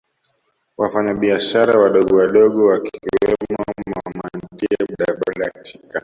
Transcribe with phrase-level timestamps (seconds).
[0.81, 5.99] wafanyabiashara wadogowadogo Wakiwemo mamantilie bodaboda katika